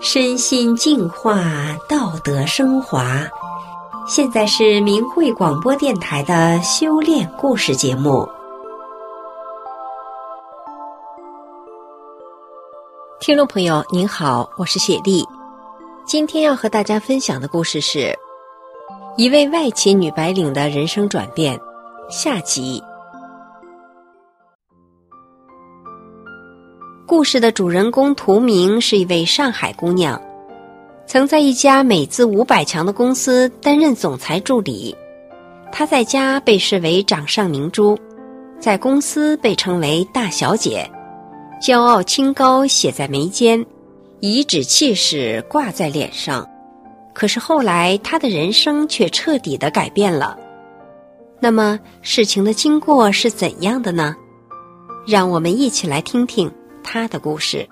[0.00, 1.42] 身心净化，
[1.88, 3.26] 道德升华。
[4.06, 8.26] 现在是明慧广播电台的修炼故事节目。
[13.18, 15.26] 听众朋友，您好，我是雪莉。
[16.06, 18.16] 今天要和大家分享的故事是
[19.16, 21.60] 一位外企女白领的人生转变
[22.08, 22.80] 下集。
[27.08, 30.20] 故事的主人公图明是一位上海姑娘，
[31.06, 34.94] 曾在一家美资五百强的公司担任总裁助理。
[35.72, 37.98] 她在家被视为掌上明珠，
[38.60, 40.90] 在公司被称为大小姐，
[41.62, 43.64] 骄傲清高写在眉间，
[44.20, 46.46] 颐指气使挂在脸上。
[47.14, 50.38] 可是后来，她的人生却彻底的改变了。
[51.40, 54.14] 那么，事情的经过是怎样的呢？
[55.06, 56.52] 让我们一起来听听。
[56.90, 57.68] 他的故事。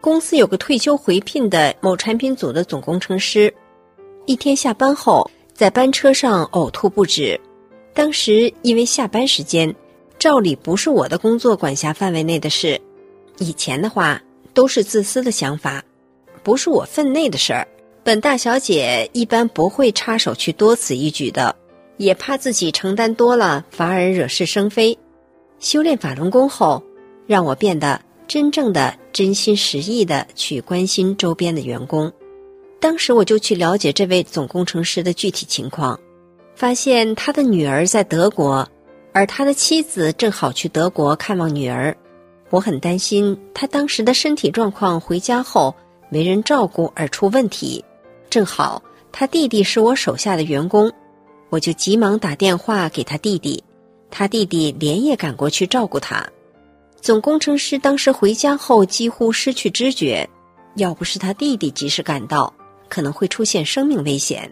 [0.00, 3.52] 公司有个退休回聘的某产品组的总工程师，
[4.24, 7.40] 一天下班后在班车上呕吐不止。
[7.92, 9.74] 当时因为下班时间，
[10.20, 12.80] 照理不是我的工作管辖范围内的事。
[13.38, 14.22] 以前的话
[14.54, 15.82] 都是自私的想法，
[16.44, 17.66] 不是我分内的事儿。
[18.04, 21.56] 本大小姐一般不会插手去多此一举的。
[22.02, 24.98] 也怕自己承担多了，反而惹是生非。
[25.60, 26.82] 修炼法轮功后，
[27.28, 32.12] 让我变得真正的真心实意的去关心周边的员工。
[32.80, 35.96] 当时我就去了解这位总工程师的具体情况，
[36.56, 38.68] 发现他的女儿在德国，
[39.12, 41.96] 而他的妻子正好去德国看望女儿。
[42.50, 45.72] 我很担心他当时的身体状况，回家后
[46.10, 47.84] 没人照顾而出问题。
[48.28, 50.92] 正好他弟弟是我手下的员工。
[51.52, 53.62] 我就急忙打电话给他弟弟，
[54.10, 56.26] 他弟弟连夜赶过去照顾他。
[56.98, 60.26] 总工程师当时回家后几乎失去知觉，
[60.76, 62.54] 要不是他弟弟及时赶到，
[62.88, 64.50] 可能会出现生命危险。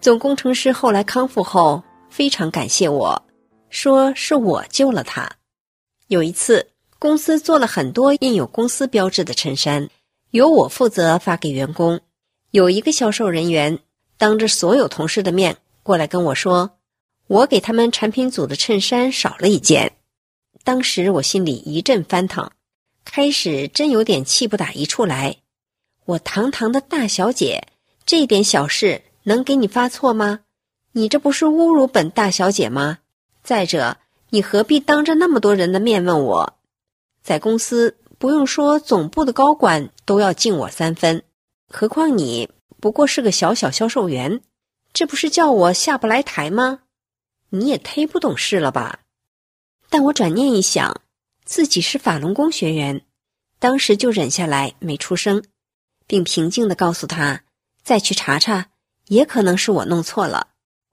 [0.00, 3.22] 总工程师后来康复后非常感谢我，
[3.68, 5.30] 说是我救了他。
[6.06, 6.68] 有一次，
[6.98, 9.90] 公司做了很多印有公司标志的衬衫，
[10.30, 12.00] 由我负责发给员工。
[12.50, 13.78] 有一个销售人员
[14.16, 15.58] 当着所有同事的面。
[15.84, 16.78] 过来跟我说，
[17.26, 19.92] 我给他们产品组的衬衫少了一件。
[20.64, 22.50] 当时我心里一阵翻腾，
[23.04, 25.36] 开始真有点气不打一处来。
[26.06, 27.68] 我堂堂的大小姐，
[28.06, 30.40] 这点小事能给你发错吗？
[30.92, 33.00] 你这不是侮辱本大小姐吗？
[33.42, 33.98] 再者，
[34.30, 36.54] 你何必当着那么多人的面问我？
[37.22, 41.22] 在公司不用说，总部的高管都要敬我三分，
[41.68, 42.48] 何况你
[42.80, 44.40] 不过是个小小销售员。
[44.94, 46.82] 这不是叫我下不来台吗？
[47.50, 49.00] 你也忒不懂事了吧？
[49.90, 51.02] 但我转念一想，
[51.44, 53.04] 自己是法轮功学员，
[53.58, 55.42] 当时就忍下来没出声，
[56.06, 57.42] 并平静地告诉他
[57.82, 58.68] ：“再去查查，
[59.08, 60.50] 也可能是我弄错了。”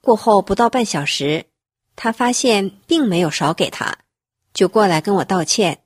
[0.00, 1.44] 过后不到半小时，
[1.94, 3.98] 他发现并没有少给他，
[4.54, 5.82] 就过来跟我道歉。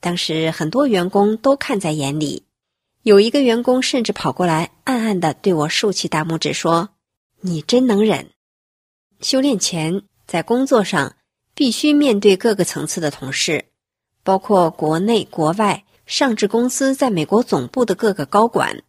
[0.00, 2.46] 当时很多员工都看在眼里，
[3.02, 6.88] 有一个员工甚至跑过来，暗暗地对我竖起大拇指说。
[7.40, 8.30] 你真能忍！
[9.20, 11.14] 修炼前，在工作上
[11.54, 13.66] 必须面对各个层次的同事，
[14.24, 18.82] 包括国内国外上至公司在美国总部的各个高管、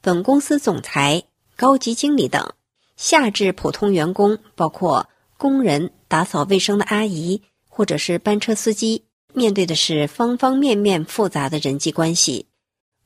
[0.00, 1.24] 本公司总裁、
[1.56, 2.54] 高级经理等；
[2.96, 9.02] 下至普通员工，包括工人、打扫卫生的阿姨，或者是班车司机，
[9.34, 12.46] 面对的是方方面面复杂的人际关系。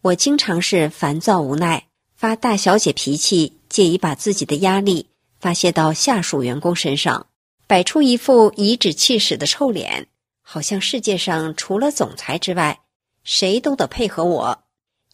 [0.02, 3.59] 我经常是烦躁无奈，发大小姐脾气。
[3.70, 5.06] 借以把自己的压力
[5.38, 7.28] 发泄到下属员工身上，
[7.66, 10.08] 摆出一副颐指气使的臭脸，
[10.42, 12.80] 好像世界上除了总裁之外，
[13.22, 14.64] 谁都得配合我，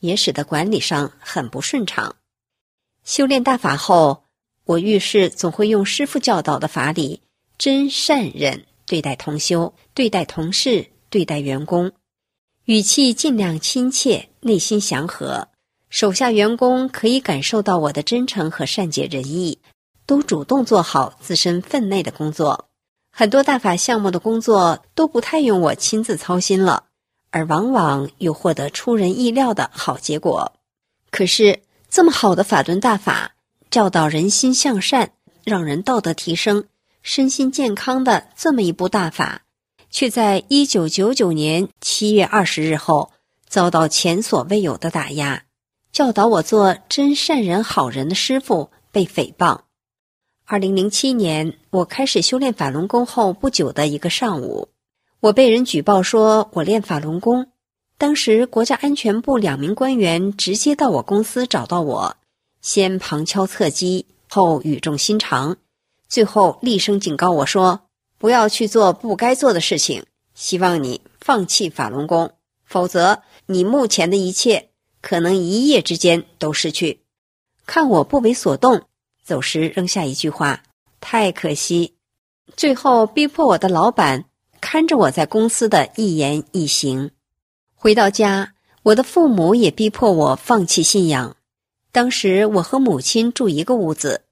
[0.01, 2.17] 也使得管理上很不顺畅。
[3.05, 4.25] 修炼大法后，
[4.65, 7.21] 我遇事总会用师父教导的法理，
[7.59, 11.93] 真善忍对待同修、对待同事、对待员工，
[12.65, 15.49] 语气尽量亲切，内心祥和。
[15.89, 19.59] 手下员工可以感受到我的真诚和善解人意，
[20.05, 22.69] 都主动做好自身分内的工作。
[23.11, 26.85] 很多大法项目的工作都不太用我亲自操心了，
[27.31, 30.53] 而往往又获得出人意料的好结果。
[31.11, 33.33] 可是，这么好的法轮大法，
[33.71, 35.13] 教导人心向善，
[35.45, 36.65] 让人道德提升、
[37.01, 39.43] 身心健康的这么一部大法，
[39.89, 43.13] 却在一九九九年七月二十日后
[43.49, 45.45] 遭到前所未有的打压。
[45.97, 49.61] 教导我做真善人好人的师傅被诽谤。
[50.45, 54.69] 二零零七年，我开始修炼法轮功后不久的一个上午，
[55.21, 57.47] 我被人举报说我练法轮功。
[57.97, 62.17] 当时国家安全部两名官员直接到我公司找到我，
[62.61, 65.57] 先旁敲侧击，后语重心长，
[66.07, 67.89] 最后厉声警告我说
[68.21, 70.05] ：“不要去做不该做的事情，
[70.35, 72.33] 希望你放弃法轮功，
[72.67, 74.69] 否则你目前的一切
[75.07, 77.03] 可能一夜之间都失去。”
[77.65, 78.83] 看我不为所动，
[79.25, 80.65] 走时扔下一句话
[81.01, 81.95] ：“太可惜。”
[82.57, 84.25] 最后逼迫我的老板
[84.61, 87.13] 看着我在公司的一言一行。
[87.77, 91.37] 回到家，我的父母也逼迫我放弃信仰。
[91.93, 94.25] 当时我和母亲住一个屋子，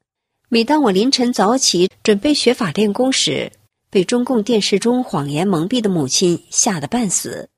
[0.48, 3.52] 每当我凌晨早起准备学法练功时，
[3.90, 7.48] 被中共电视中谎言蒙蔽的母亲吓得半死，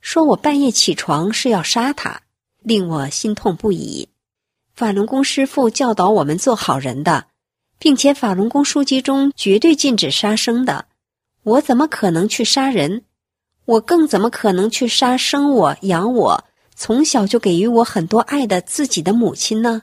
[0.00, 2.22] 说我半夜起床是要杀她，
[2.62, 4.08] 令我心痛不已。
[4.74, 7.26] 法轮功师父教导我们做好人的，
[7.78, 10.86] 并且法轮功书籍中绝对禁止杀生的，
[11.42, 13.02] 我怎么可能去杀人？
[13.66, 19.82] 我更怎么可能去杀生我养我从小就给予我很多爱的自己的母亲呢？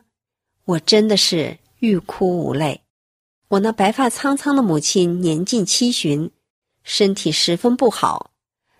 [0.65, 2.81] 我真的是欲哭无泪。
[3.49, 6.31] 我那白发苍苍的母亲年近七旬，
[6.83, 8.31] 身体十分不好，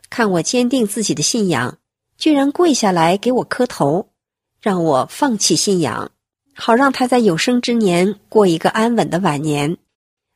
[0.09, 1.77] 看我坚定自己的信仰，
[2.17, 4.09] 居然跪下来给我磕头，
[4.59, 6.11] 让我放弃信仰，
[6.55, 9.77] 好让他在有生之年过一个安稳的晚年。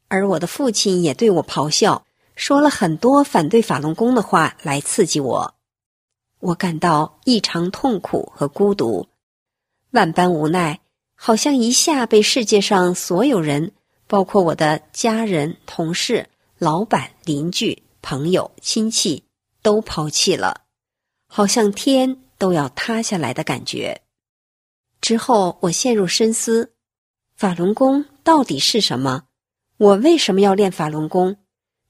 [0.08, 2.06] 而我的父亲也对我咆哮。
[2.34, 5.54] 说了很多反对法轮功的话来刺激我，
[6.40, 9.06] 我感到异常痛苦和孤独，
[9.92, 10.80] 万般无奈，
[11.14, 13.74] 好像一下被世界上所有人，
[14.08, 19.24] 包括我的家人、同事、老板、邻居、朋友、亲戚，
[19.62, 20.61] 都抛弃了，
[21.34, 24.02] 好像天都要塌下来的感觉。
[25.00, 26.74] 之后，我陷入深思：
[27.38, 29.24] 法轮功到底是什么？
[29.78, 31.38] 我为什么要练法轮功？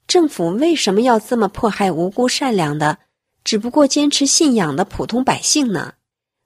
[0.06, 3.00] 政府为什么要这么迫害无辜善良的、
[3.42, 5.94] 只不过坚持信仰的普通百姓呢？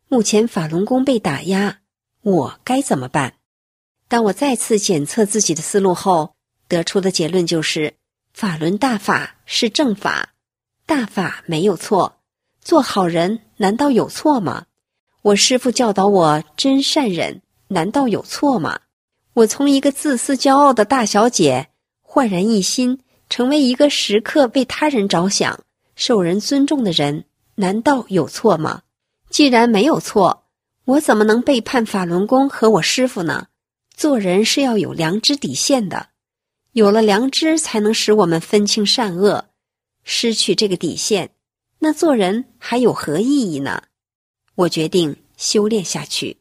[0.09, 1.81] 目前法轮功被打压，
[2.23, 3.35] 我该怎么办？
[4.09, 6.35] 当我再次检测自己的思路后，
[6.67, 7.93] 得出的结论就是：
[8.33, 10.31] 法轮大法是正法，
[10.87, 12.16] 大法没有错。
[12.67, 14.67] 做好人难道有错吗？
[15.23, 18.81] 我师父教导我真善忍，难道有错吗？
[19.35, 21.69] 我从一个自私骄傲的大小姐，
[22.03, 22.99] 焕然一新。
[23.31, 25.61] 成为一个时刻为他人着想、
[25.95, 28.83] 受人尊重的人，难道有错吗？
[29.31, 30.43] 既然没有错，
[30.87, 33.47] 我怎么能背叛法轮功和我师父呢？
[33.97, 36.09] 做人是要有良知底线的，
[36.73, 39.45] 有了良知，才能使我们分清善恶。
[40.03, 41.31] 失去这个底线，
[41.79, 43.83] 那做人还有何意义呢？
[44.55, 46.39] 我决定修炼下去。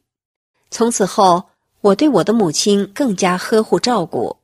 [0.70, 1.50] 从此后，
[1.80, 4.38] 我对我的母亲更加呵护照顾。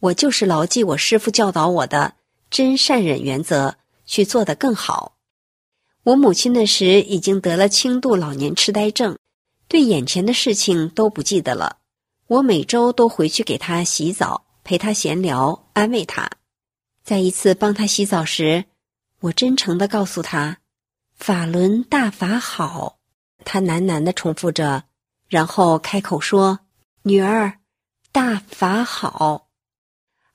[0.00, 2.14] 我就是牢记我师父教导我的
[2.50, 5.16] 真善忍原则，去做得更好。
[6.04, 9.16] 我母亲那时已经得了轻度老年痴呆症，
[9.66, 11.78] 对眼前的事情都不记得了。
[12.28, 16.30] 我每周都回去给她洗澡，陪她闲聊，安慰她。
[17.02, 18.66] 在一次帮她洗澡时，
[19.20, 20.58] 我真诚地告诉他
[21.16, 22.98] ：“法轮大法好。”
[23.44, 24.84] 他喃喃地重复着，
[25.28, 26.60] 然后开口说
[27.02, 27.58] ：“女儿，
[28.12, 29.48] 大法好。”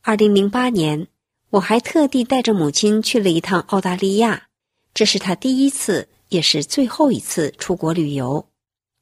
[0.02, 1.08] 二零零八年，
[1.50, 4.48] 我还特地带着母亲去了一趟澳大利亚，
[4.94, 8.48] 这是她第一次，也是最后一次出国旅游。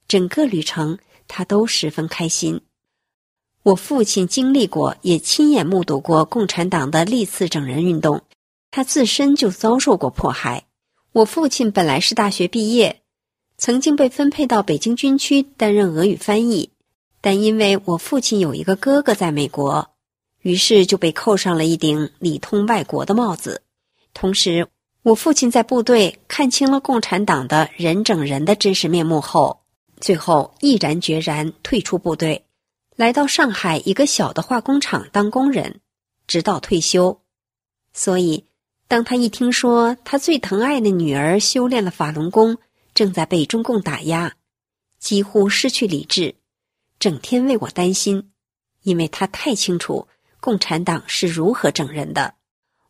[0.07, 2.61] 整个旅程，她都十分开心。
[3.61, 8.23] 我父亲经历过，也亲眼目睹过共产党的历次整人运动，
[8.71, 10.65] 他自身就遭受过迫害。
[11.11, 13.01] 我父亲本来是大学毕业，
[13.57, 16.71] 曾经被分配到北京军区担任俄语翻译，
[17.21, 19.91] 但因为我父亲有一个哥哥在美国。
[20.41, 23.61] 于是就被扣上了一顶里通外国的帽子。
[24.13, 24.69] 同时，
[25.03, 29.59] 我父亲在部队看清了共产党的人整人的真实面目后，
[29.99, 32.45] 最后毅然决然退出部队，
[32.95, 35.81] 来到上海一个小的化工厂当工人，
[36.25, 37.19] 直到退休。
[37.91, 38.45] 所以，
[38.89, 42.57] 当他一听说他最疼爱的女儿修炼了法轮功，
[42.95, 44.33] 正在被中共打压，
[44.99, 46.33] 几乎失去理智，
[46.99, 48.31] 整天为我担心，
[48.81, 50.07] 因为他太清楚。
[50.41, 52.33] 共产党是如何整人的？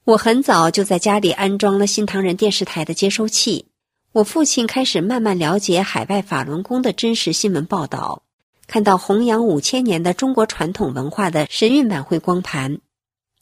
[0.06, 3.68] 我很早就在家里安装了新唐人电视台的接收器。
[4.14, 8.24] 我父亲开始慢慢了解海外法轮功的真实新闻报道，
[8.68, 12.80] 看到弘扬五千年的中国传统文化的神韵晚会光盘，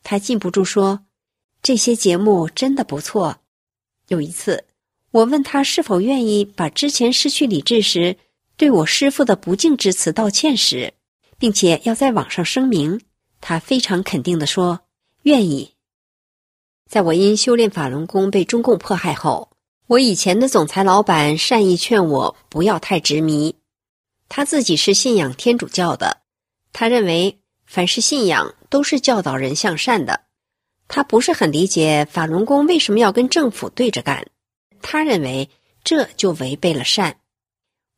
[0.03, 1.01] 他禁不住说
[1.67, 3.41] ：“这些节目真的不错。”
[4.07, 4.63] 有一次，
[5.11, 8.15] 我问他是否愿意把之前失去理智时
[8.55, 10.93] 对我师父的不敬之词道歉时，
[11.37, 13.01] 并且要在网上声明。
[13.41, 14.79] 他非常肯定地说
[15.23, 15.73] ：“愿意。”
[16.89, 19.51] 在我因修炼法轮功被中共迫害后，
[19.87, 23.53] 我以前的总裁老板善意劝我不要太执迷。
[24.29, 26.21] 他自己是信仰天主教的，
[26.71, 30.26] 他认为凡是信仰都是教导人向善的。
[30.87, 34.27] 他不是很理解法轮功为什么要跟政府对着干，
[34.81, 35.49] 他认为
[35.83, 37.17] 这就违背了善。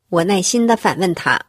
[0.10, 1.48] 我耐心的反问他，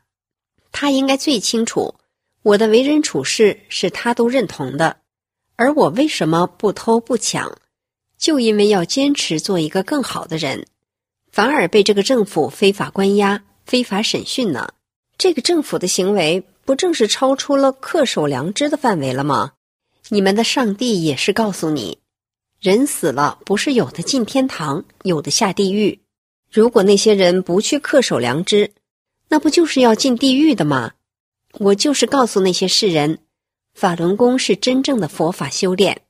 [0.70, 1.94] 他应该最清楚
[2.42, 4.98] 我的为人处事是他都认同的。
[5.56, 7.58] 而我为什么不偷不抢？
[8.16, 10.66] 就因为要坚持做一个更好的人，
[11.32, 14.74] 反而被这个政府非法关押、非法审讯呢？
[15.16, 19.52] 这个政府的行为不正是超出了恪守良知的范围了吗？
[20.08, 21.98] 你们的上帝也是告诉你，
[22.58, 26.00] 人死了不是有的进天堂，有的下地狱。
[26.50, 28.72] 如果那些人不去恪守良知，
[29.28, 30.92] 那不就是要进地狱的吗？
[31.58, 33.18] 我就是告诉那些世人。
[33.72, 36.02] 法轮功是真正的佛法修炼，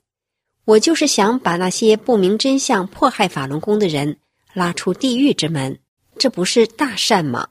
[0.64, 4.16] 我就是想把那些不明真相、迫害法轮功的人
[4.54, 5.78] 拉出地狱之门，
[6.18, 7.48] 这不是大善吗？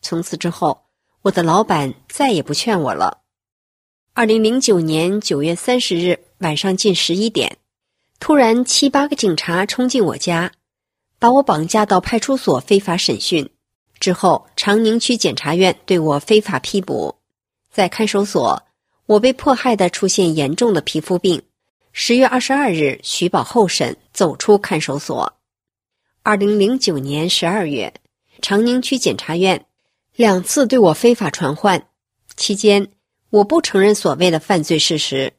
[0.00, 0.84] 从此之后，
[1.22, 3.19] 我的老板再也不劝我了。
[4.12, 7.56] 二零零九年九月三十日晚上近十一点，
[8.18, 10.50] 突然七八个警察冲进我家，
[11.20, 13.48] 把我绑架到派出所非法审讯，
[14.00, 17.14] 之后长宁区检察院对我非法批捕，
[17.72, 18.62] 在看守所。
[19.06, 21.42] 我被迫害的出现严重的皮肤病，
[21.92, 25.32] 十月二十二日取保候审，走出看守所。
[26.22, 27.94] 二零零九年十二月，
[28.42, 29.64] 长宁区检察院
[30.16, 31.86] 两次对我非法传唤，
[32.36, 32.88] 期间
[33.30, 35.32] 我不承认所谓的犯罪事实，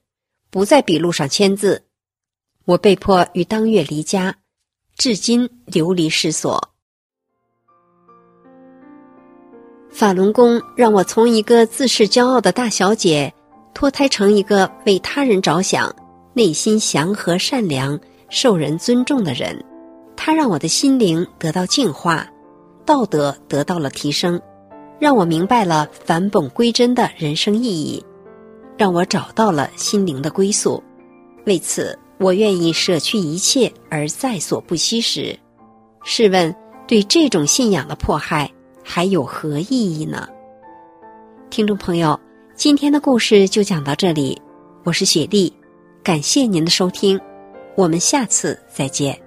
[0.50, 1.83] 不在笔录上签字，
[2.65, 4.38] 我被迫于当月离家，
[4.98, 6.69] 至今流离失所。
[9.89, 13.33] 法轮功让我从一个自恃骄傲的大小姐。
[13.74, 15.95] 脱胎成一个为他人着想、
[16.33, 17.98] 内心祥和善良、
[18.29, 19.63] 受人尊重的人，
[20.17, 22.29] 他让我的心灵得到净化，
[22.86, 24.41] 道德得到了提升，
[25.01, 28.05] 让我明白了返本归真的人生意义，
[28.77, 30.81] 让我找到了心灵的归宿。
[31.48, 35.36] 为此，我愿意舍去一切而在所不惜时。
[36.03, 36.55] 试问，
[36.88, 38.48] 对这种信仰的迫害
[38.84, 40.29] 还有何意义呢？
[41.50, 42.20] 听众朋友。
[42.53, 44.39] 今天的故事就讲到这里，
[44.84, 45.51] 我是雪莉，
[46.03, 47.20] 感谢您的收听，
[47.75, 49.20] 我们下次再见。